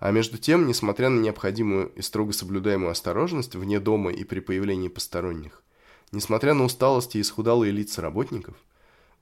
[0.00, 4.88] А между тем, несмотря на необходимую и строго соблюдаемую осторожность вне дома и при появлении
[4.88, 5.62] посторонних,
[6.10, 8.56] несмотря на усталость и исхудалые лица работников–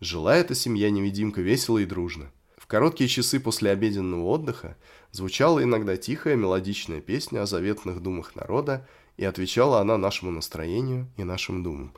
[0.01, 2.31] Жила эта семья-невидимка весело и дружно.
[2.57, 4.77] В короткие часы после обеденного отдыха
[5.11, 8.87] звучала иногда тихая мелодичная песня о заветных думах народа,
[9.17, 11.93] и отвечала она нашему настроению и нашим думам.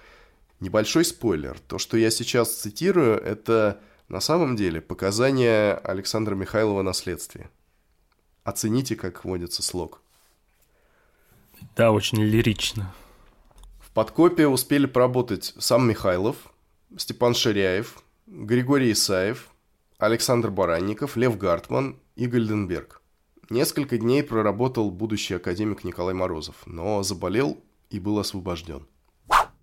[0.61, 1.59] Небольшой спойлер.
[1.69, 7.51] То, что я сейчас цитирую, это на самом деле показания Александра Михайлова на следствие.
[8.45, 10.03] Оцените, как вводится слог.
[11.77, 12.95] Да, очень лирично.
[13.81, 16.37] В подкопе успели поработать сам Михайлов,
[16.97, 19.49] Степан Ширяев, Григорий Исаев,
[19.99, 23.03] Александр Баранников, Лев Гартман и Гальденберг.
[23.51, 27.59] Несколько дней проработал будущий академик Николай Морозов, но заболел
[27.91, 28.87] и был освобожден.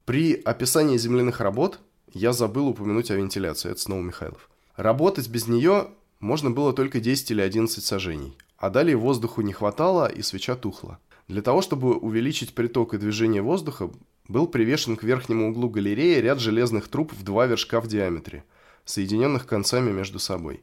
[0.05, 1.79] При описании земляных работ
[2.13, 4.49] я забыл упомянуть о вентиляции, это снова Михайлов.
[4.75, 10.07] Работать без нее можно было только 10 или 11 сажений, а далее воздуху не хватало
[10.07, 10.99] и свеча тухла.
[11.27, 13.89] Для того, чтобы увеличить приток и движение воздуха,
[14.27, 18.43] был привешен к верхнему углу галереи ряд железных труб в два вершка в диаметре,
[18.85, 20.61] соединенных концами между собой.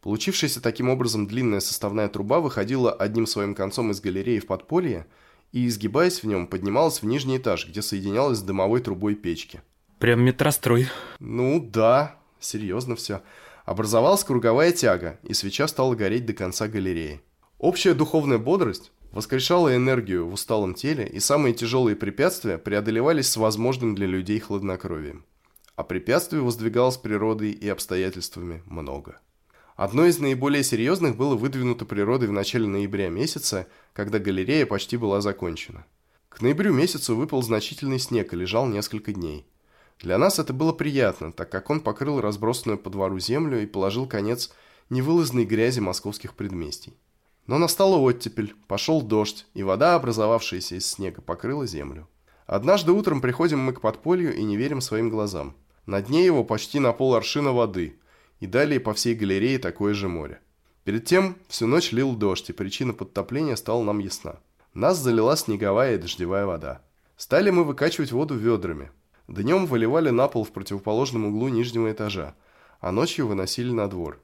[0.00, 5.06] Получившаяся таким образом длинная составная труба выходила одним своим концом из галереи в подполье
[5.52, 9.62] и, изгибаясь в нем, поднималась в нижний этаж, где соединялась с дымовой трубой печки.
[9.98, 10.88] Прям метрострой.
[11.20, 13.22] Ну да, серьезно все.
[13.64, 17.22] Образовалась круговая тяга, и свеча стала гореть до конца галереи.
[17.58, 23.94] Общая духовная бодрость, воскрешала энергию в усталом теле, и самые тяжелые препятствия преодолевались с возможным
[23.94, 25.24] для людей хладнокровием.
[25.76, 29.20] А препятствий воздвигалось природой и обстоятельствами много.
[29.76, 35.20] Одно из наиболее серьезных было выдвинуто природой в начале ноября месяца, когда галерея почти была
[35.20, 35.86] закончена.
[36.28, 39.46] К ноябрю месяцу выпал значительный снег и лежал несколько дней.
[40.00, 44.06] Для нас это было приятно, так как он покрыл разбросанную по двору землю и положил
[44.06, 44.52] конец
[44.90, 46.94] невылазной грязи московских предместий.
[47.46, 52.08] Но настала оттепель, пошел дождь, и вода, образовавшаяся из снега, покрыла землю.
[52.46, 55.56] Однажды утром приходим мы к подполью и не верим своим глазам.
[55.86, 57.98] На дне его почти на пол аршина воды,
[58.40, 60.40] и далее по всей галерее такое же море.
[60.84, 64.40] Перед тем всю ночь лил дождь, и причина подтопления стала нам ясна.
[64.74, 66.82] Нас залила снеговая и дождевая вода.
[67.16, 68.90] Стали мы выкачивать воду ведрами.
[69.28, 72.34] Днем выливали на пол в противоположном углу нижнего этажа,
[72.80, 74.20] а ночью выносили на двор.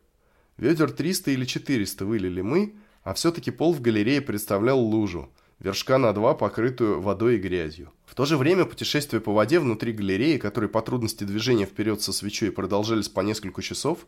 [0.59, 6.13] Ведер 300 или 400 вылили мы, а все-таки пол в галерее представлял лужу, вершка на
[6.13, 7.91] два, покрытую водой и грязью.
[8.05, 12.13] В то же время путешествия по воде внутри галереи, которые по трудности движения вперед со
[12.13, 14.07] свечой продолжались по несколько часов,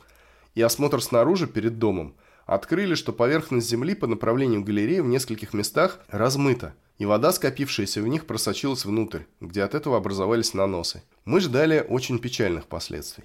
[0.55, 2.15] и осмотр снаружи перед домом,
[2.47, 8.09] открыли, что поверхность земли по направлению галереи в нескольких местах размыта, и вода, скопившаяся в
[8.09, 11.03] них, просочилась внутрь, где от этого образовались наносы.
[11.25, 13.25] Мы ждали очень печальных последствий.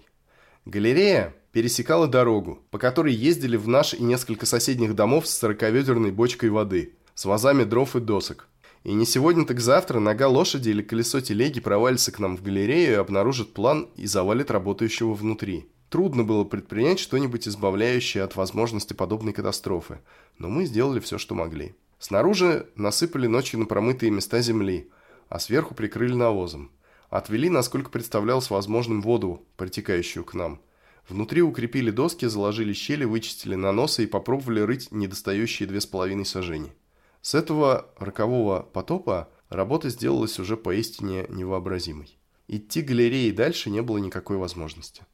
[0.66, 6.50] Галерея пересекала дорогу, по которой ездили в наш и несколько соседних домов с сороковедерной бочкой
[6.50, 8.48] воды, с вазами дров и досок.
[8.84, 12.92] И не сегодня, так завтра нога лошади или колесо телеги провалится к нам в галерею
[12.92, 15.68] и обнаружит план и завалит работающего внутри.
[15.90, 20.00] Трудно было предпринять что-нибудь избавляющее от возможности подобной катастрофы,
[20.38, 21.76] но мы сделали все, что могли.
[21.98, 24.90] Снаружи насыпали ночью на промытые места земли,
[25.30, 26.72] а сверху прикрыли навозом.
[27.10, 30.62] Отвели, насколько представлялось возможным, воду, протекающую к нам.
[31.08, 36.74] Внутри укрепили доски, заложили щели, вычистили наносы и попробовали рыть недостающие две с половиной сажени.
[37.22, 42.18] С этого рокового потопа работа сделалась уже поистине невообразимой.
[42.50, 45.06] Идти галереей дальше не было никакой возможности.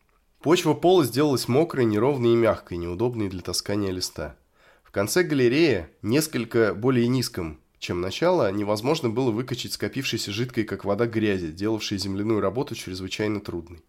[0.43, 4.35] Почва пола сделалась мокрой, неровной и мягкой, неудобной для таскания листа.
[4.83, 11.07] В конце галереи, несколько более низком, чем начало, невозможно было выкачать скопившейся жидкой, как вода,
[11.07, 13.85] грязи, делавшей земляную работу чрезвычайно трудной.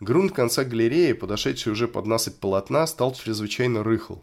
[0.00, 4.20] Грунт конца галереи, подошедший уже под насыпь полотна, стал чрезвычайно рыхл,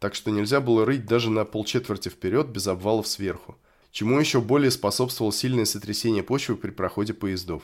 [0.00, 3.56] так что нельзя было рыть даже на полчетверти вперед без обвалов сверху,
[3.92, 7.62] чему еще более способствовало сильное сотрясение почвы при проходе поездов.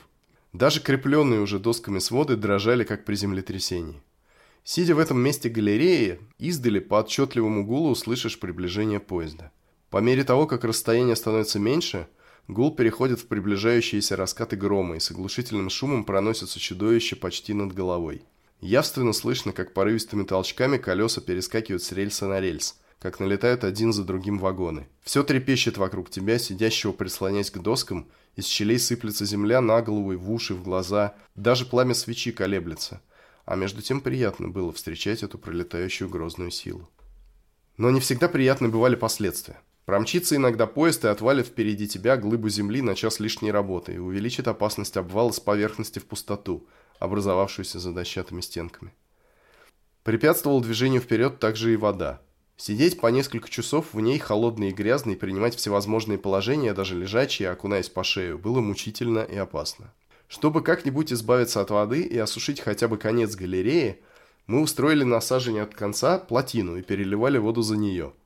[0.53, 4.03] Даже крепленные уже досками своды дрожали, как при землетрясении.
[4.65, 9.53] Сидя в этом месте галереи, издали по отчетливому гулу услышишь приближение поезда.
[9.91, 12.09] По мере того, как расстояние становится меньше,
[12.47, 18.23] гул переходит в приближающиеся раскаты грома и с оглушительным шумом проносится чудовище почти над головой.
[18.61, 24.05] Явственно слышно, как порывистыми толчками колеса перескакивают с рельса на рельс, как налетают один за
[24.05, 24.87] другим вагоны.
[25.03, 30.17] Все трепещет вокруг тебя, сидящего прислонясь к доскам, из щелей сыплется земля на голову и
[30.17, 33.03] в уши, в глаза, даже пламя свечи колеблется.
[33.45, 36.89] А между тем приятно было встречать эту пролетающую грозную силу.
[37.77, 39.61] Но не всегда приятны бывали последствия.
[39.85, 44.47] Промчится иногда поезд и отвалит впереди тебя глыбу земли на час лишней работы и увеличит
[44.47, 46.69] опасность обвала с поверхности в пустоту,
[47.01, 48.93] образовавшуюся за дощатыми стенками.
[50.05, 52.23] Препятствовал движению вперед также и вода.
[52.61, 57.89] Сидеть по несколько часов в ней холодной и грязной, принимать всевозможные положения, даже лежачие, окунаясь
[57.89, 59.93] по шею, было мучительно и опасно.
[60.29, 64.01] Чтобы как-нибудь избавиться от воды и осушить хотя бы конец галереи,
[64.47, 68.13] мы устроили на сажене от конца плотину и переливали воду за нее–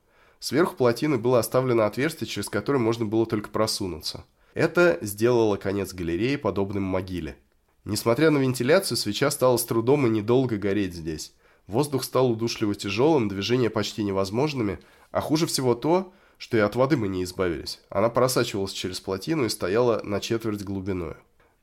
[0.45, 4.25] Сверху плотины было оставлено отверстие, через которое можно было только просунуться.
[4.53, 7.35] Это сделало конец галереи подобным могиле.
[7.83, 11.33] Несмотря на вентиляцию, свеча стала с трудом и недолго гореть здесь.
[11.67, 14.79] Воздух стал удушливо тяжелым, движения почти невозможными,
[15.11, 17.81] а хуже всего то, что и от воды мы не избавились.
[17.89, 21.17] Она просачивалась через плотину и стояла на четверть глубиною.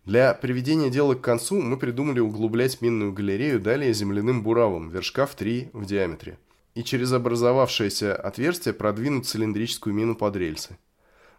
[0.05, 5.35] Для приведения дела к концу мы придумали углублять минную галерею далее земляным буравом, вершка в
[5.37, 6.39] 3 в диаметре
[6.75, 10.79] и через образовавшееся отверстие продвинуть цилиндрическую мину под рельсы.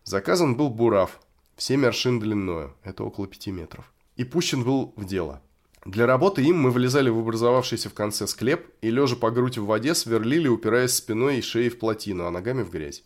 [0.04, 1.19] Заказан был бурав
[1.56, 5.41] в 7 аршин длиною, это около 5 метров, и пущен был в дело.
[5.85, 9.65] Для работы им мы влезали в образовавшийся в конце склеп и, лежа по грудь в
[9.65, 13.03] воде, сверлили, упираясь спиной и шеей в плотину, а ногами в грязь.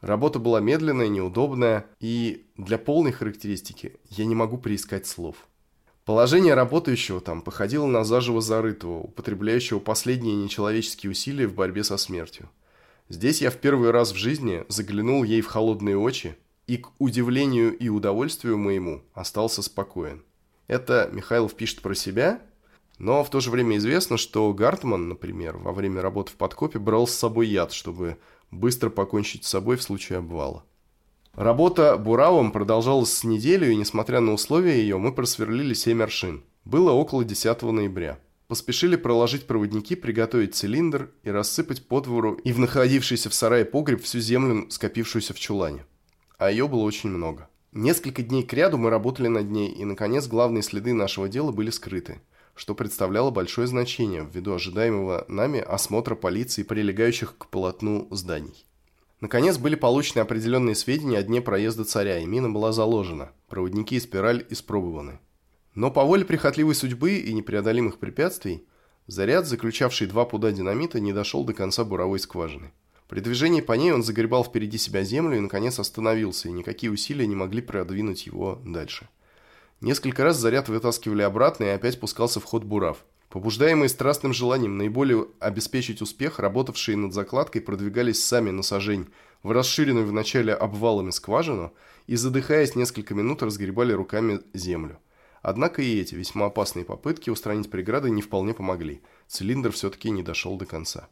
[0.00, 5.36] Работа была медленная, неудобная, и для полной характеристики я не могу приискать слов.
[6.04, 12.48] Положение работающего там походило на заживо зарытого, употребляющего последние нечеловеческие усилия в борьбе со смертью.
[13.08, 16.36] Здесь я в первый раз в жизни заглянул ей в холодные очи
[16.66, 20.24] и, к удивлению и удовольствию моему, остался спокоен.
[20.70, 22.40] Это Михайлов пишет про себя,
[22.96, 27.08] но в то же время известно, что Гартман, например, во время работы в подкопе брал
[27.08, 28.18] с собой яд, чтобы
[28.52, 30.62] быстро покончить с собой в случае обвала.
[31.34, 36.44] Работа буравом продолжалась с неделю, и несмотря на условия ее, мы просверлили 7 аршин.
[36.64, 38.20] Было около 10 ноября.
[38.46, 44.04] Поспешили проложить проводники, приготовить цилиндр и рассыпать по двору и в находившийся в сарае погреб
[44.04, 45.84] всю землю, скопившуюся в чулане.
[46.38, 47.49] А ее было очень много.
[47.72, 52.20] Несколько дней кряду мы работали над ней, и, наконец, главные следы нашего дела были скрыты,
[52.56, 58.66] что представляло большое значение ввиду ожидаемого нами осмотра полиции прилегающих к полотну зданий.
[59.20, 64.00] Наконец были получены определенные сведения о дне проезда царя, и мина была заложена, проводники и
[64.00, 65.20] спираль испробованы.
[65.76, 68.66] Но по воле прихотливой судьбы и непреодолимых препятствий,
[69.06, 72.72] заряд, заключавший два пуда динамита, не дошел до конца буровой скважины.
[73.10, 77.26] При движении по ней он загребал впереди себя землю и, наконец, остановился, и никакие усилия
[77.26, 79.08] не могли продвинуть его дальше.
[79.80, 83.04] Несколько раз заряд вытаскивали обратно, и опять пускался в ход бурав.
[83.28, 89.08] Побуждаемые страстным желанием наиболее обеспечить успех, работавшие над закладкой продвигались сами на сажень
[89.42, 91.72] в расширенную в начале обвалами скважину
[92.06, 95.00] и, задыхаясь несколько минут, разгребали руками землю.
[95.42, 99.02] Однако и эти весьма опасные попытки устранить преграды не вполне помогли.
[99.26, 101.08] Цилиндр все-таки не дошел до конца.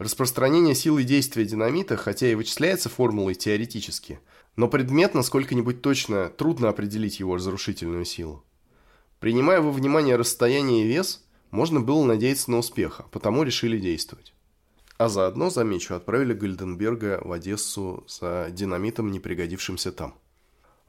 [0.00, 4.18] Распространение силы действия динамита, хотя и вычисляется формулой теоретически,
[4.56, 8.44] но предметно сколько-нибудь точно трудно определить его разрушительную силу.
[9.20, 14.34] Принимая во внимание расстояние и вес– можно было надеяться на успех, а потому решили действовать.
[14.98, 20.14] А заодно, замечу, отправили Гальденберга в Одессу за динамитом, не пригодившимся там.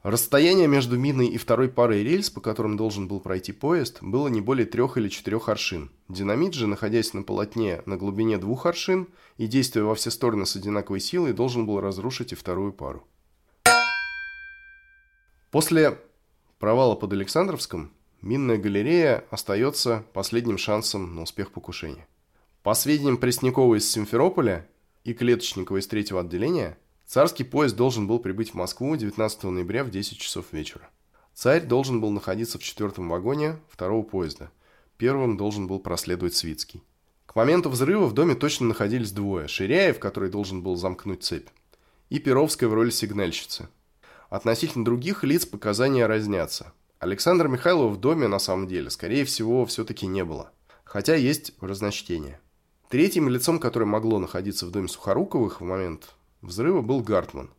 [0.02, 4.40] Расстояние между миной и второй парой рельс, по которым должен был пройти поезд, было не
[4.40, 5.92] более трех или четырех аршин.
[6.08, 10.56] Динамит же, находясь на полотне на глубине двух аршин и действуя во все стороны с
[10.56, 13.06] одинаковой силой, должен был разрушить и вторую пару.
[15.52, 15.98] После
[16.58, 17.92] провала под Александровском
[18.22, 22.06] Минная галерея остается последним шансом на успех покушения.
[22.62, 24.68] По сведениям Преснякова из Симферополя
[25.02, 29.90] и Клеточникова из третьего отделения, царский поезд должен был прибыть в Москву 19 ноября в
[29.90, 30.88] 10 часов вечера.
[31.34, 34.50] Царь должен был находиться в четвертом вагоне второго поезда.
[34.96, 36.82] Первым должен был проследовать Свицкий.
[37.26, 39.48] К моменту взрыва в доме точно находились двое.
[39.48, 41.48] Ширяев, который должен был замкнуть цепь,
[42.10, 43.68] и Перовская в роли сигнальщицы.
[44.28, 46.72] Относительно других лиц показания разнятся.
[46.98, 50.52] Александра Михайлова в доме, на самом деле, скорее всего, все-таки не было.
[50.84, 52.38] Хотя есть разночтение.
[52.88, 57.50] Третьим лицом, которое могло находиться в доме Сухоруковых в момент взрыва, был Гартман,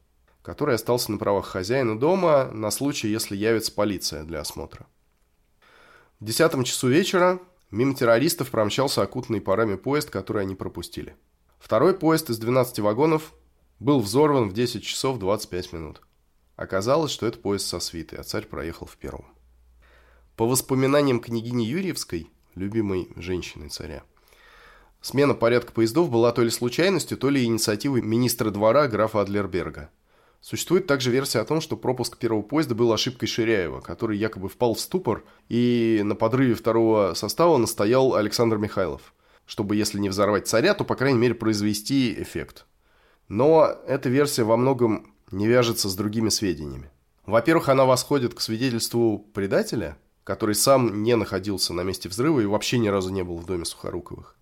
[0.42, 4.86] который остался на правах хозяина дома на случай, если явится полиция для осмотра.
[6.20, 7.40] В десятом часу вечера
[7.72, 11.16] мимо террористов промчался окутанный парами поезд, который они пропустили.
[11.60, 13.34] Второй поезд из 12 вагонов
[13.80, 16.02] был взорван в 10 часов 25 минут.
[16.56, 19.26] Оказалось, что это поезд со свитой, а царь проехал в первом.
[20.36, 24.04] По воспоминаниям княгини Юрьевской, любимой женщины царя,
[25.04, 29.92] смена порядка поездов была то ли случайностью, то ли инициативой министра двора графа Адлерберга.
[30.42, 34.74] Существует также версия о том, что пропуск первого поезда был ошибкой Ширяева, который якобы впал
[34.74, 39.14] в ступор, и на подрыве второго состава настоял Александр Михайлов,
[39.46, 42.66] чтобы, если не взорвать царя, то, по крайней мере, произвести эффект.
[43.28, 46.90] Но эта версия во многом не вяжется с другими сведениями.
[47.26, 52.80] Во-первых, она восходит к свидетельству предателя, который сам не находился на месте взрыва и вообще
[52.80, 54.36] ни разу не был в доме Сухоруковых.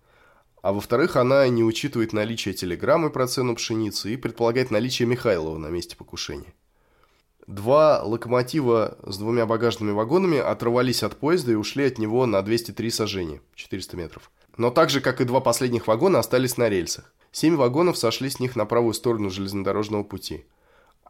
[0.62, 5.66] А во-вторых, она не учитывает наличие телеграммы про цену пшеницы и предполагает наличие Михайлова на
[5.66, 6.54] месте покушения.
[7.46, 12.90] Два локомотива с двумя багажными вагонами оторвались от поезда и ушли от него на 203
[12.90, 14.30] сажения, 400 метров.
[14.56, 17.12] Но так же, как и два последних вагона, остались на рельсах.
[17.32, 20.46] Семь вагонов сошли с них на правую сторону железнодорожного пути–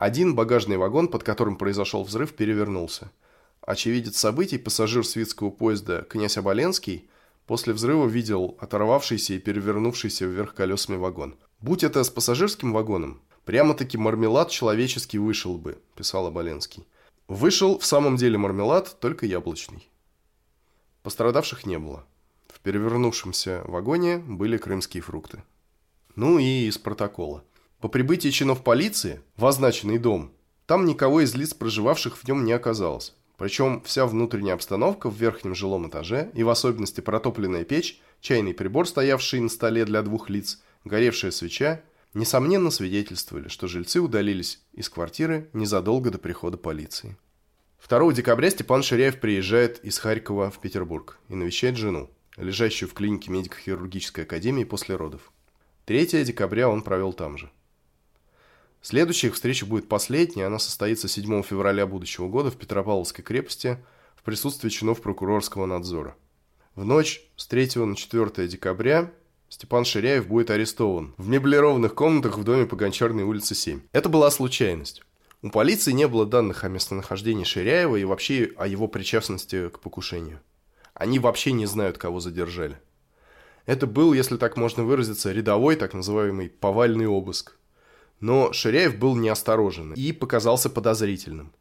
[0.03, 3.13] один багажный вагон, под которым произошел взрыв, перевернулся.
[3.61, 7.09] Очевидец событий, пассажир свитского поезда князь Оболенский,
[7.47, 11.37] после взрыва видел оторвавшийся и перевернувшийся вверх колесами вагон.
[11.61, 16.87] «Будь это с пассажирским вагоном, прямо-таки мармелад человеческий вышел бы»,– писал Оболенский.
[17.29, 19.89] Вышел в самом деле мармелад, только яблочный.
[21.03, 22.05] Пострадавших не было.
[22.49, 25.43] В перевернувшемся вагоне были крымские фрукты.
[26.15, 27.43] Ну и из протокола.
[27.81, 30.33] По прибытии чинов полиции в означенный дом,
[30.67, 33.15] там никого из лиц, проживавших в нем, не оказалось.
[33.43, 38.87] Причем вся внутренняя обстановка в верхнем жилом этаже и в особенности протопленная печь, чайный прибор,
[38.87, 41.83] стоявший на столе для двух лиц, горевшая свеча,
[42.15, 47.17] несомненно свидетельствовали, что жильцы удалились из квартиры незадолго до прихода полиции.
[47.89, 53.33] 2 декабря Степан Ширяев приезжает из Харькова в Петербург и навещает жену, лежащую в клинике
[53.33, 55.33] медико-хирургической академии после родов.
[55.87, 57.51] 3 декабря он провел там же.
[58.83, 63.79] Следующая их встреча будет последняя, она состоится 7 февраля будущего года в Петропавловской крепости
[64.17, 66.17] в присутствии чинов прокурорского надзора.
[66.75, 69.13] В ночь с 3 на 4 декабря
[69.49, 73.83] Степан Ширяев будет арестован в меблированных комнатах в доме по Гончарной улице 7.
[73.93, 75.03] Это была случайность.
[75.43, 80.41] У полиции не было данных о местонахождении Ширяева и вообще о его причастности к покушению.
[80.93, 82.79] Они вообще не знают, кого задержали.
[83.65, 87.57] Это был, если так можно выразиться, рядовой, так называемый повальный обыск.
[88.23, 91.53] Но Ширяев был неосторожен и показался подозрительным.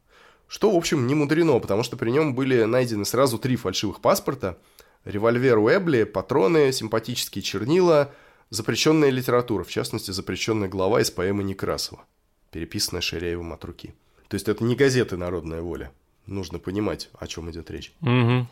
[0.46, 4.58] Что, в общем, не мудрено, потому что при нем были найдены сразу три фальшивых паспорта,
[5.04, 8.12] револьвер Уэбли, патроны, симпатические чернила,
[8.50, 12.04] запрещенная литература, в частности, запрещенная глава из поэмы Некрасова,
[12.52, 13.92] переписанная Ширяевым от руки.
[14.28, 15.90] То есть это не газеты «Народная воля».
[16.26, 17.92] Нужно понимать, о чем идет речь.
[18.02, 18.46] Угу.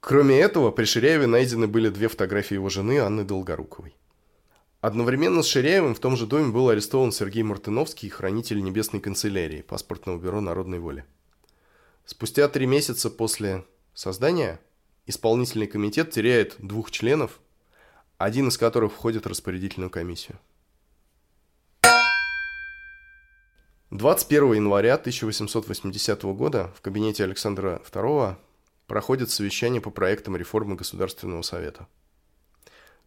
[0.00, 3.94] Кроме этого, при Ширяеве найдены были две фотографии его жены Анны Долгоруковой.
[4.82, 10.18] Одновременно с Ширяевым в том же доме был арестован Сергей Мартыновский, хранитель Небесной канцелярии, паспортного
[10.18, 11.04] бюро Народной воли.
[12.04, 13.64] Спустя три месяца после
[13.94, 14.58] создания
[15.06, 17.38] исполнительный комитет теряет двух членов,
[18.18, 20.40] один из которых входит в распорядительную комиссию.
[23.92, 28.34] 21 января 1880 года в кабинете Александра II
[28.88, 31.86] проходит совещание по проектам реформы Государственного Совета–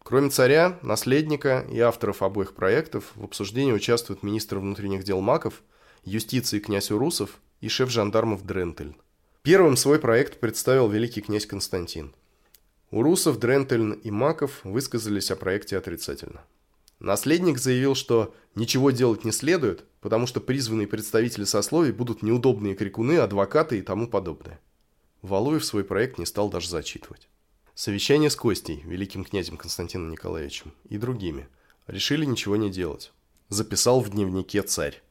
[0.08, 5.64] Кроме царя, наследника и авторов обоих проектов, в обсуждении участвуют министр внутренних дел Маков,
[6.04, 8.94] юстиции князь Урусов и шеф жандармов Дрентель.
[9.42, 12.14] Первым свой проект представил великий князь Константин.
[12.92, 16.42] Урусов, Дрентельн и Маков высказались о проекте отрицательно.
[17.00, 23.18] Наследник заявил, что ничего делать не следует, потому что призванные представители сословий будут неудобные крикуны,
[23.18, 24.60] адвокаты и тому подобное.
[25.22, 27.28] Валуев свой проект не стал даже зачитывать.
[27.78, 31.46] Совещание с Костей, великим князем Константином Николаевичем, и другими.
[31.86, 33.12] Решили ничего не делать.
[33.50, 35.02] Записал в дневнике царь.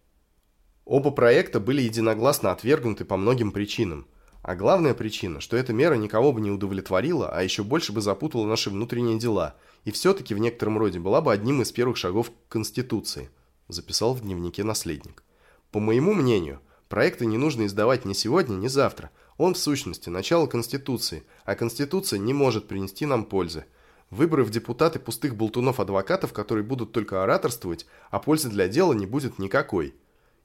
[0.84, 4.08] Оба проекта были единогласно отвергнуты по многим причинам.
[4.42, 8.48] А главная причина, что эта мера никого бы не удовлетворила, а еще больше бы запутала
[8.48, 12.52] наши внутренние дела, и все-таки в некотором роде была бы одним из первых шагов к
[12.52, 13.30] Конституции,
[13.68, 15.22] записал в дневнике наследник.
[15.70, 20.48] По моему мнению, проекты не нужно издавать ни сегодня, ни завтра– он, в сущности, начало
[20.48, 23.66] Конституции, а Конституция не может принести нам пользы.
[24.10, 29.40] Выборы в депутаты пустых болтунов-адвокатов, которые будут только ораторствовать, а пользы для дела не будет
[29.40, 29.96] никакой.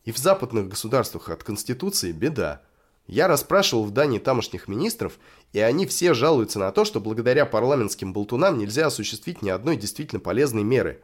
[0.05, 2.63] И в западных государствах от Конституции беда.
[3.07, 5.19] Я расспрашивал в Дании тамошних министров,
[5.53, 10.21] и они все жалуются на то, что благодаря парламентским болтунам нельзя осуществить ни одной действительно
[10.21, 11.03] полезной меры.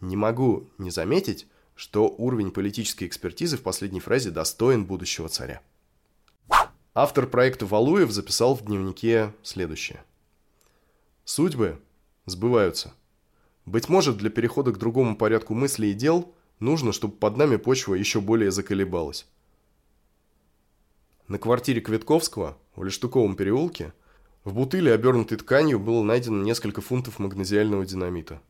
[0.00, 5.62] Не могу не заметить, что уровень политической экспертизы в последней фразе достоин будущего царя.
[6.98, 10.02] Автор проекта Валуев записал в дневнике следующее.
[11.26, 11.78] Судьбы
[12.24, 12.94] сбываются.
[13.66, 17.96] Быть может, для перехода к другому порядку мыслей и дел нужно, чтобы под нами почва
[17.96, 19.26] еще более заколебалась.
[21.28, 23.92] На квартире Квитковского в Лештуковом переулке
[24.44, 28.40] в бутыле, обернутой тканью, было найдено несколько фунтов магнезиального динамита.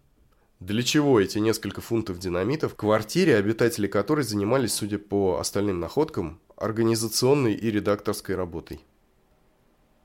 [0.60, 6.38] Для чего эти несколько фунтов динамита в квартире, обитатели которой занимались, судя по остальным находкам,
[6.56, 8.80] организационной и редакторской работой.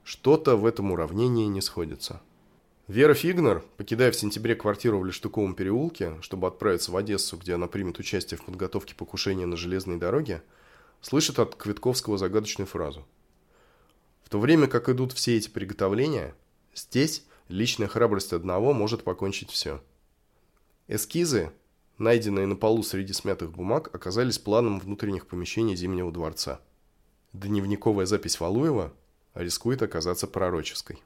[0.04, 2.22] Что-то в этом уравнении не сходится.
[2.88, 7.68] Вера Фигнер, покидая в сентябре квартиру в Лештуковом переулке, чтобы отправиться в Одессу, где она
[7.68, 10.44] примет участие в подготовке покушения на железной дороге,
[11.00, 13.08] слышит от Квитковского загадочную фразу.
[14.26, 16.36] В то время как идут все эти приготовления,
[16.76, 19.82] здесь личная храбрость одного может покончить все.
[20.90, 21.54] Эскизы,
[22.02, 26.60] найденные на полу среди смятых бумаг, оказались планом внутренних помещений Зимнего дворца.
[27.32, 28.92] Дневниковая запись Валуева
[29.36, 31.02] рискует оказаться пророческой.